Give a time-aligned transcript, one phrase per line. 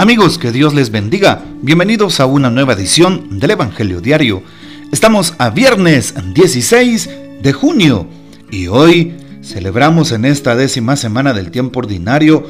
[0.00, 1.42] Amigos, que Dios les bendiga.
[1.60, 4.44] Bienvenidos a una nueva edición del Evangelio Diario.
[4.92, 7.10] Estamos a viernes 16
[7.42, 8.06] de junio
[8.48, 12.46] y hoy celebramos en esta décima semana del tiempo ordinario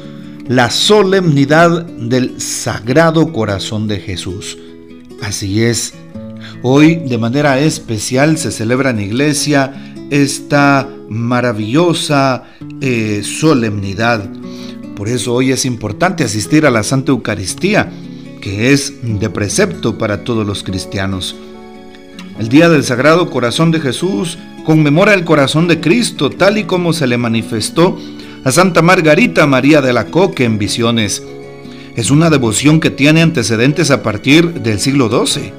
[0.47, 4.59] la solemnidad del Sagrado Corazón de Jesús.
[5.23, 5.95] Así es,
[6.61, 9.73] hoy de manera especial se celebra en iglesia
[10.11, 12.43] esta maravillosa
[12.79, 14.29] eh, solemnidad
[14.99, 17.89] por eso hoy es importante asistir a la Santa Eucaristía,
[18.41, 21.37] que es de precepto para todos los cristianos.
[22.37, 26.91] El Día del Sagrado Corazón de Jesús conmemora el corazón de Cristo tal y como
[26.91, 27.97] se le manifestó
[28.43, 31.23] a Santa Margarita María de la Coque en visiones.
[31.95, 35.53] Es una devoción que tiene antecedentes a partir del siglo XII.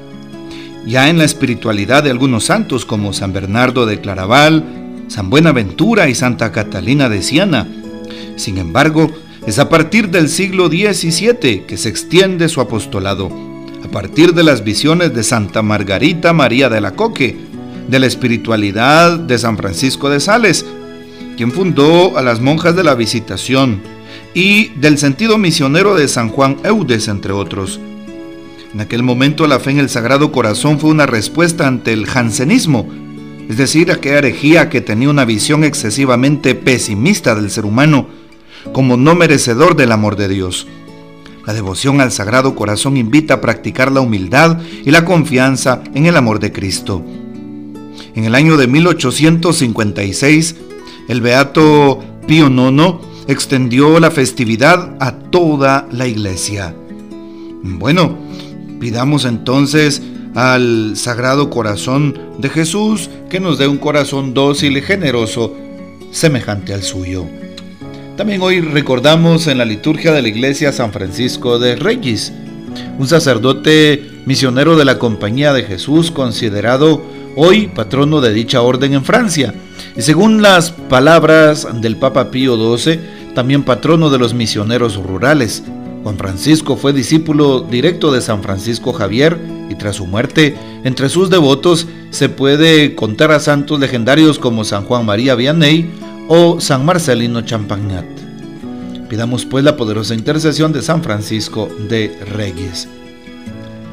[0.84, 4.64] Ya en la espiritualidad de algunos santos como San Bernardo de Claraval,
[5.08, 7.66] San Buenaventura y Santa Catalina de Siena.
[8.36, 9.10] Sin embargo,
[9.46, 13.30] es a partir del siglo XVII que se extiende su apostolado,
[13.82, 17.36] a partir de las visiones de Santa Margarita María de la Coque,
[17.88, 20.66] de la espiritualidad de San Francisco de Sales,
[21.36, 23.80] quien fundó a las monjas de la Visitación,
[24.34, 27.80] y del sentido misionero de San Juan Eudes, entre otros.
[28.72, 32.86] En aquel momento la fe en el Sagrado Corazón fue una respuesta ante el jansenismo,
[33.48, 38.06] es decir, aquella herejía que tenía una visión excesivamente pesimista del ser humano,
[38.72, 40.66] como no merecedor del amor de Dios.
[41.46, 46.16] La devoción al Sagrado Corazón invita a practicar la humildad y la confianza en el
[46.16, 47.02] amor de Cristo.
[48.14, 50.56] En el año de 1856,
[51.08, 56.74] el Beato Pío IX extendió la festividad a toda la iglesia.
[57.62, 58.18] Bueno,
[58.78, 60.02] pidamos entonces
[60.34, 65.54] al Sagrado Corazón de Jesús que nos dé un corazón dócil y generoso,
[66.10, 67.26] semejante al suyo.
[68.16, 72.32] También hoy recordamos en la liturgia de la iglesia San Francisco de Reyes,
[72.98, 77.02] un sacerdote misionero de la Compañía de Jesús, considerado
[77.36, 79.54] hoy patrono de dicha orden en Francia.
[79.96, 83.00] Y según las palabras del Papa Pío XII,
[83.34, 85.62] también patrono de los misioneros rurales.
[86.02, 91.30] Juan Francisco fue discípulo directo de San Francisco Javier y tras su muerte, entre sus
[91.30, 95.90] devotos se puede contar a santos legendarios como San Juan María Vianney
[96.32, 98.06] o San Marcelino Champagnat.
[99.08, 102.88] Pidamos pues la poderosa intercesión de San Francisco de Reyes.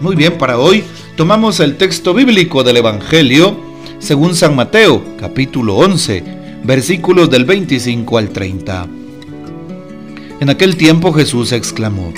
[0.02, 0.84] Muy bien, para hoy
[1.16, 3.60] tomamos el texto bíblico del Evangelio
[3.98, 6.24] según San Mateo, capítulo 11,
[6.64, 8.88] versículos del 25 al 30.
[10.40, 12.14] En aquel tiempo Jesús exclamó,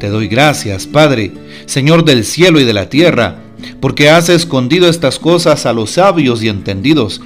[0.00, 1.30] Te doy gracias, Padre,
[1.66, 3.38] Señor del cielo y de la tierra,
[3.80, 7.20] porque has escondido estas cosas a los sabios y entendidos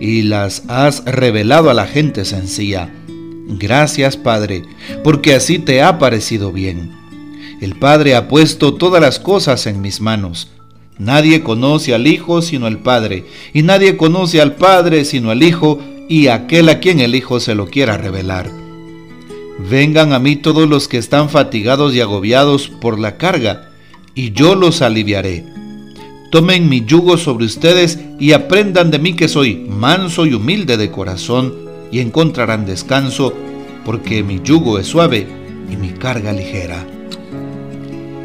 [0.00, 2.92] y las has revelado a la gente sencilla.
[3.46, 4.62] Gracias, Padre,
[5.02, 6.92] porque así te ha parecido bien.
[7.60, 10.48] El Padre ha puesto todas las cosas en mis manos.
[10.98, 15.80] Nadie conoce al Hijo sino el Padre, y nadie conoce al Padre sino el Hijo
[16.08, 18.50] y aquel a quien el Hijo se lo quiera revelar.
[19.58, 23.70] Vengan a mí todos los que están fatigados y agobiados por la carga,
[24.14, 25.44] y yo los aliviaré.
[26.34, 30.90] Tomen mi yugo sobre ustedes y aprendan de mí que soy manso y humilde de
[30.90, 31.54] corazón
[31.92, 33.32] y encontrarán descanso,
[33.84, 35.28] porque mi yugo es suave
[35.70, 36.84] y mi carga ligera.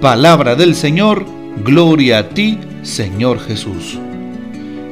[0.02, 1.24] Palabra del Señor,
[1.64, 4.00] gloria a ti, Señor Jesús.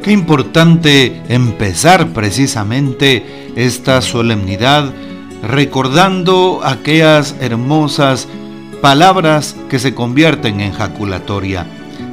[0.03, 4.93] Qué importante empezar precisamente esta solemnidad
[5.41, 8.27] recordando aquellas hermosas
[8.79, 11.65] palabras que se convierten en jaculatoria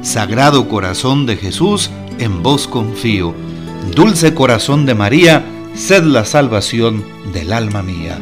[0.05, 1.89] Sagrado Corazón de Jesús,
[2.19, 3.33] en vos confío.
[3.95, 5.43] Dulce Corazón de María,
[5.73, 8.19] sed la salvación del alma mía.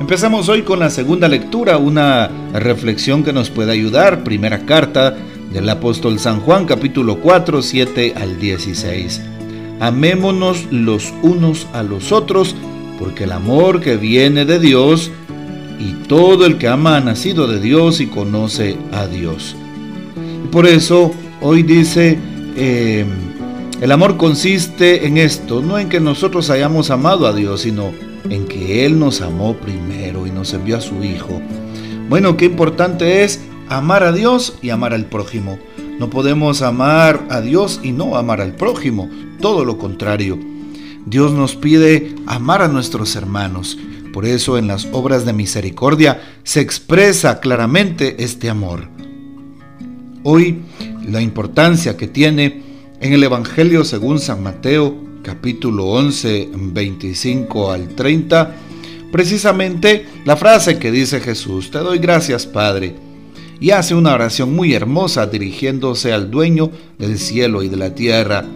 [0.00, 4.24] Empezamos hoy con la segunda lectura, una reflexión que nos puede ayudar.
[4.24, 5.16] Primera carta
[5.52, 9.22] del apóstol San Juan, capítulo 4, 7 al 16.
[9.78, 12.56] Amémonos los unos a los otros,
[12.98, 15.12] porque el amor que viene de Dios,
[15.78, 19.54] y todo el que ama ha nacido de Dios y conoce a Dios.
[20.54, 21.10] Por eso
[21.40, 22.16] hoy dice,
[22.56, 23.04] eh,
[23.80, 27.90] el amor consiste en esto, no en que nosotros hayamos amado a Dios, sino
[28.30, 31.42] en que Él nos amó primero y nos envió a su Hijo.
[32.08, 35.58] Bueno, qué importante es amar a Dios y amar al prójimo.
[35.98, 39.10] No podemos amar a Dios y no amar al prójimo,
[39.40, 40.38] todo lo contrario.
[41.04, 43.76] Dios nos pide amar a nuestros hermanos.
[44.12, 48.93] Por eso en las obras de misericordia se expresa claramente este amor.
[50.26, 50.62] Hoy
[51.06, 52.62] la importancia que tiene
[52.98, 58.54] en el Evangelio según San Mateo capítulo 11, 25 al 30,
[59.12, 62.94] precisamente la frase que dice Jesús, te doy gracias Padre,
[63.60, 68.46] y hace una oración muy hermosa dirigiéndose al dueño del cielo y de la tierra,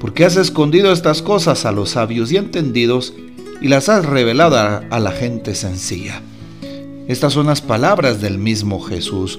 [0.00, 3.14] porque has escondido estas cosas a los sabios y entendidos
[3.60, 6.22] y las has revelado a la gente sencilla.
[7.06, 9.38] Estas son las palabras del mismo Jesús.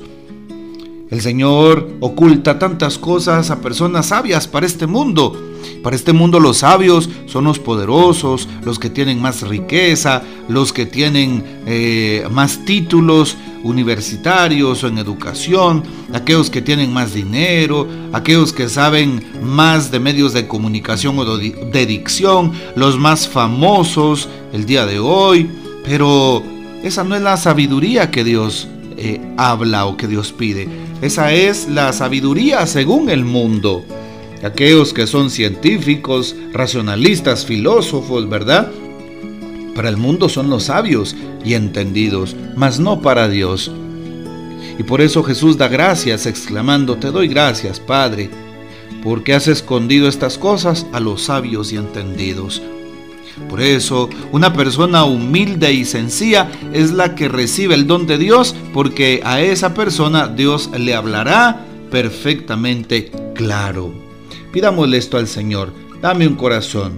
[1.11, 5.39] El Señor oculta tantas cosas a personas sabias para este mundo.
[5.83, 10.87] Para este mundo los sabios son los poderosos, los que tienen más riqueza, los que
[10.87, 18.67] tienen eh, más títulos universitarios o en educación, aquellos que tienen más dinero, aquellos que
[18.67, 24.99] saben más de medios de comunicación o de dicción, los más famosos el día de
[24.99, 25.49] hoy.
[25.83, 26.41] Pero
[26.83, 28.67] esa no es la sabiduría que Dios
[28.97, 30.67] eh, habla o que Dios pide.
[31.01, 33.85] Esa es la sabiduría según el mundo.
[34.43, 38.71] Aquellos que son científicos, racionalistas, filósofos, ¿verdad?
[39.75, 43.71] Para el mundo son los sabios y entendidos, mas no para Dios.
[44.77, 48.29] Y por eso Jesús da gracias, exclamando, Te doy gracias, Padre,
[49.03, 52.61] porque has escondido estas cosas a los sabios y entendidos.
[53.49, 58.55] Por eso, una persona humilde y sencilla es la que recibe el don de Dios,
[58.73, 63.93] porque a esa persona Dios le hablará perfectamente claro.
[64.51, 66.93] Pidámosle esto al Señor, dame un corazón,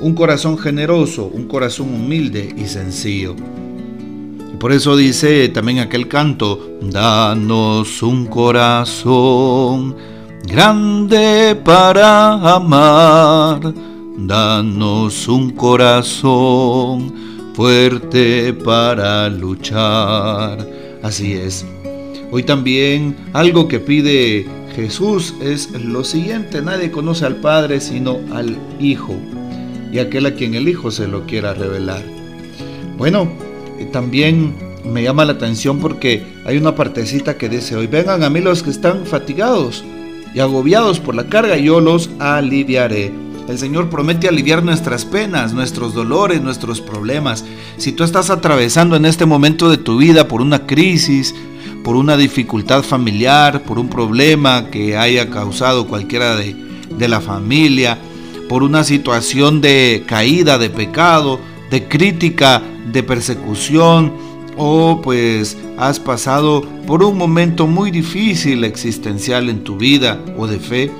[0.00, 3.36] un corazón generoso, un corazón humilde y sencillo.
[4.58, 9.96] Por eso dice también aquel canto, danos un corazón
[10.44, 17.12] grande para amar Danos un corazón
[17.54, 20.68] fuerte para luchar.
[21.02, 21.64] Así es.
[22.30, 26.60] Hoy también algo que pide Jesús es lo siguiente.
[26.60, 29.14] Nadie conoce al Padre sino al Hijo
[29.90, 32.02] y aquel a quien el Hijo se lo quiera revelar.
[32.98, 33.32] Bueno,
[33.78, 34.54] eh, también
[34.84, 38.62] me llama la atención porque hay una partecita que dice, hoy vengan a mí los
[38.62, 39.84] que están fatigados
[40.34, 43.12] y agobiados por la carga, yo los aliviaré.
[43.48, 47.44] El Señor promete aliviar nuestras penas, nuestros dolores, nuestros problemas.
[47.76, 51.34] Si tú estás atravesando en este momento de tu vida por una crisis,
[51.82, 56.54] por una dificultad familiar, por un problema que haya causado cualquiera de,
[56.96, 57.98] de la familia,
[58.48, 61.40] por una situación de caída, de pecado,
[61.70, 62.62] de crítica,
[62.92, 64.12] de persecución,
[64.56, 70.58] o pues has pasado por un momento muy difícil existencial en tu vida o de
[70.58, 70.90] fe,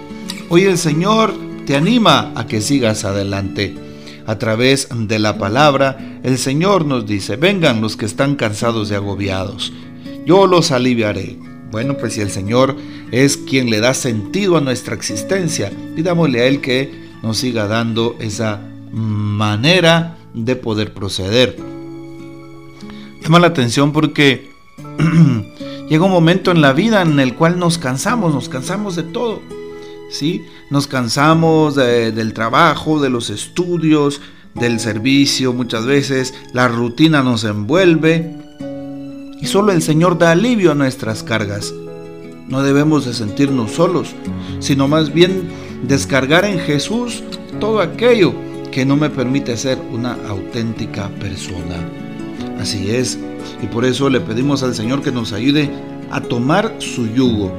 [0.49, 3.75] hoy el Señor te anima a que sigas adelante.
[4.27, 8.95] A través de la palabra, el Señor nos dice, vengan los que están cansados y
[8.95, 9.73] agobiados,
[10.25, 11.39] yo los aliviaré.
[11.73, 12.77] Bueno, pues si el Señor
[13.11, 16.93] es quien le da sentido a nuestra existencia, pidámosle a Él que
[17.23, 18.61] nos siga dando esa
[18.93, 21.57] manera de poder proceder.
[23.23, 24.51] Llama la atención porque
[25.89, 29.41] llega un momento en la vida en el cual nos cansamos, nos cansamos de todo
[30.13, 30.45] ¿sí?
[30.71, 34.21] Nos cansamos del trabajo, de los estudios,
[34.55, 38.37] del servicio muchas veces, la rutina nos envuelve
[39.41, 41.73] y solo el Señor da alivio a nuestras cargas.
[42.49, 44.15] No debemos de sentirnos solos,
[44.61, 45.49] sino más bien
[45.83, 47.23] descargar en Jesús
[47.61, 48.35] todo aquello
[48.71, 51.77] que no me permite ser una auténtica persona.
[52.61, 53.19] Así es,
[53.63, 55.71] y por eso le pedimos al Señor que nos ayude
[56.11, 57.53] a tomar su yugo,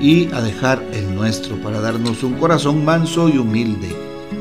[0.00, 3.96] y a dejar el nuestro para darnos un corazón manso y humilde.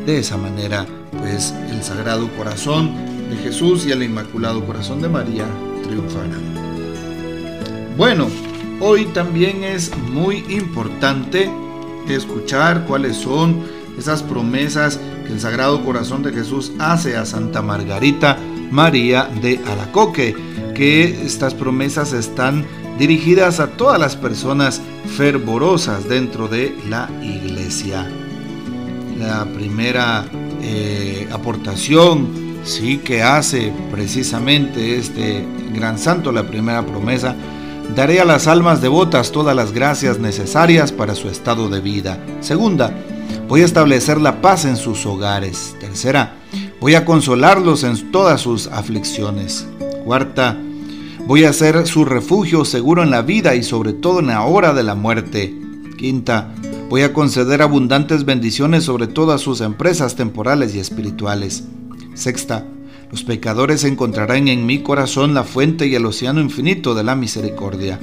[0.05, 0.85] De esa manera,
[1.17, 2.91] pues el Sagrado Corazón
[3.29, 5.45] de Jesús y el Inmaculado Corazón de María
[5.83, 6.41] triunfarán.
[7.97, 8.27] Bueno,
[8.79, 11.49] hoy también es muy importante
[12.07, 13.63] escuchar cuáles son
[13.97, 18.37] esas promesas que el Sagrado Corazón de Jesús hace a Santa Margarita
[18.71, 20.35] María de Alacoque,
[20.73, 22.65] que estas promesas están
[23.01, 24.79] dirigidas a todas las personas
[25.17, 28.07] fervorosas dentro de la iglesia.
[29.17, 30.27] La primera
[30.61, 35.43] eh, aportación sí que hace precisamente este
[35.73, 37.35] gran santo, la primera promesa,
[37.95, 42.23] daré a las almas devotas todas las gracias necesarias para su estado de vida.
[42.39, 42.93] Segunda,
[43.47, 45.75] voy a establecer la paz en sus hogares.
[45.79, 46.35] Tercera,
[46.79, 49.67] voy a consolarlos en todas sus aflicciones.
[50.05, 50.55] Cuarta,
[51.31, 54.73] Voy a ser su refugio seguro en la vida y sobre todo en la hora
[54.73, 55.55] de la muerte.
[55.97, 56.53] Quinta,
[56.89, 61.63] voy a conceder abundantes bendiciones sobre todas sus empresas temporales y espirituales.
[62.15, 62.65] Sexta,
[63.09, 67.97] los pecadores encontrarán en mi corazón la fuente y el océano infinito de la misericordia.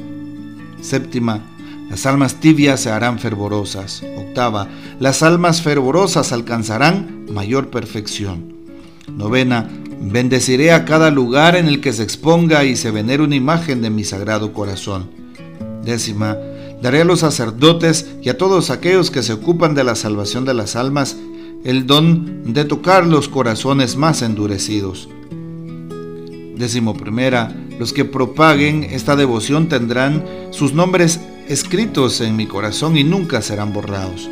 [0.81, 1.43] Séptima,
[1.91, 4.03] las almas tibias se harán fervorosas.
[4.17, 4.69] Octava,
[5.01, 8.55] las almas fervorosas alcanzarán mayor perfección.
[9.07, 9.69] Novena,
[10.01, 13.91] Bendeciré a cada lugar en el que se exponga y se venere una imagen de
[13.91, 15.11] mi sagrado corazón.
[15.85, 16.37] Décima,
[16.83, 20.55] daré a los sacerdotes y a todos aquellos que se ocupan de la salvación de
[20.55, 21.17] las almas
[21.65, 25.09] el don de tocar los corazones más endurecidos.
[26.57, 33.05] Décimo primera, los que propaguen esta devoción tendrán sus nombres escritos en mi corazón y
[33.05, 34.29] nunca serán borrados.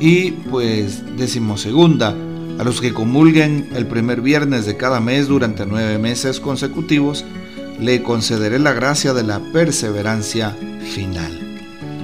[0.00, 2.14] Y pues décimo segunda,
[2.58, 7.24] a los que comulguen el primer viernes de cada mes durante nueve meses consecutivos,
[7.80, 10.56] le concederé la gracia de la perseverancia
[10.92, 11.60] final.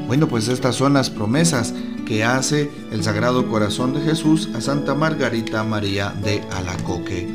[0.07, 1.75] Bueno, pues estas son las promesas
[2.07, 7.27] que hace el Sagrado Corazón de Jesús a Santa Margarita María de Alacoque.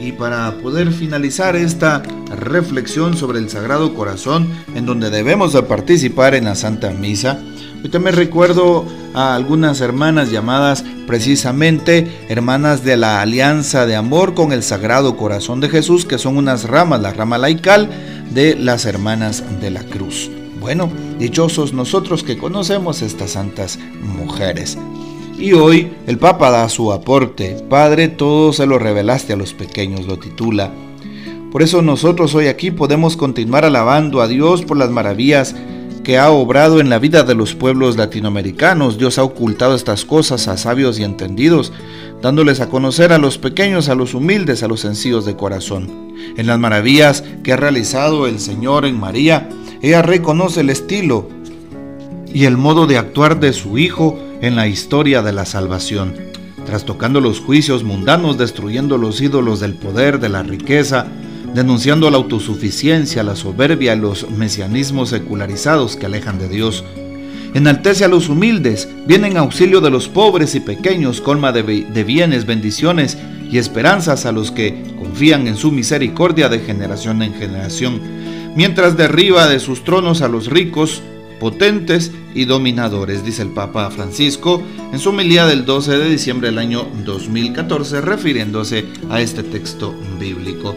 [0.00, 2.02] Y para poder finalizar esta
[2.34, 7.38] reflexión sobre el Sagrado Corazón, en donde debemos de participar en la Santa Misa,
[7.82, 14.52] yo también recuerdo a algunas hermanas llamadas precisamente hermanas de la Alianza de Amor con
[14.52, 17.88] el Sagrado Corazón de Jesús, que son unas ramas, la rama laical
[18.30, 20.30] de las hermanas de la cruz.
[20.60, 24.76] Bueno, dichosos nosotros que conocemos estas santas mujeres.
[25.38, 27.56] Y hoy el Papa da su aporte.
[27.68, 30.70] Padre, todo se lo revelaste a los pequeños, lo titula.
[31.50, 35.56] Por eso nosotros hoy aquí podemos continuar alabando a Dios por las maravillas
[36.02, 38.98] que ha obrado en la vida de los pueblos latinoamericanos.
[38.98, 41.72] Dios ha ocultado estas cosas a sabios y entendidos,
[42.22, 46.14] dándoles a conocer a los pequeños, a los humildes, a los sencillos de corazón.
[46.36, 49.48] En las maravillas que ha realizado el Señor en María,
[49.82, 51.28] ella reconoce el estilo
[52.32, 56.14] y el modo de actuar de su Hijo en la historia de la salvación,
[56.64, 61.06] trastocando los juicios mundanos, destruyendo los ídolos del poder, de la riqueza,
[61.54, 66.84] denunciando la autosuficiencia, la soberbia y los mesianismos secularizados que alejan de Dios.
[67.54, 72.04] Enaltece a los humildes, viene en auxilio de los pobres y pequeños, colma de, de
[72.04, 73.18] bienes, bendiciones
[73.50, 78.20] y esperanzas a los que confían en su misericordia de generación en generación
[78.54, 81.02] mientras derriba de sus tronos a los ricos,
[81.38, 86.58] potentes y dominadores, dice el Papa Francisco en su homilía del 12 de diciembre del
[86.58, 90.74] año 2014, refiriéndose a este texto bíblico.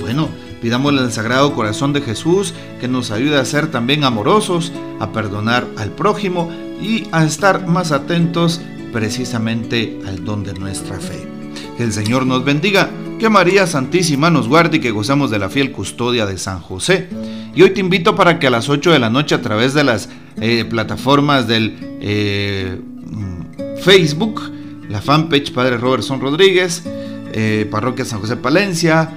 [0.00, 0.28] Bueno,
[0.60, 5.66] pidámosle al Sagrado Corazón de Jesús que nos ayude a ser también amorosos, a perdonar
[5.76, 8.60] al prójimo y a estar más atentos
[8.92, 11.26] precisamente al don de nuestra fe.
[11.76, 15.48] Que el Señor nos bendiga que María Santísima nos guarde y que gozamos de la
[15.48, 17.08] fiel custodia de San José.
[17.54, 19.84] Y hoy te invito para que a las 8 de la noche a través de
[19.84, 20.08] las
[20.40, 22.80] eh, plataformas del eh,
[23.82, 24.40] Facebook,
[24.88, 26.82] la fanpage Padre Robertson Rodríguez,
[27.32, 29.10] eh, Parroquia San José Palencia,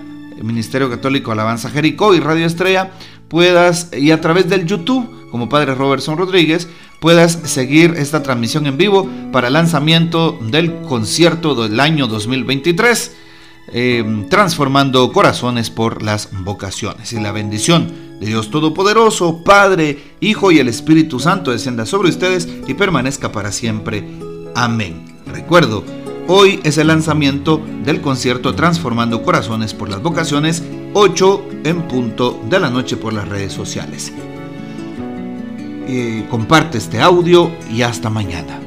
[0.43, 2.91] Ministerio Católico Alabanza Jericó y Radio Estrella,
[3.27, 6.67] puedas, y a través del YouTube, como Padre Robertson Rodríguez,
[6.99, 13.11] puedas seguir esta transmisión en vivo para el lanzamiento del concierto del año 2023
[13.69, 17.11] eh, transformando corazones por las vocaciones.
[17.11, 22.47] Y la bendición de Dios Todopoderoso, Padre, Hijo y el Espíritu Santo descienda sobre ustedes
[22.65, 24.07] y permanezca para siempre.
[24.55, 25.17] Amén.
[25.25, 25.83] Recuerdo,
[26.27, 32.59] hoy es el lanzamiento del concierto Transformando Corazones por las Vocaciones, 8 en punto de
[32.59, 34.11] la noche por las redes sociales.
[36.29, 38.66] comparte este audio y hasta mañana.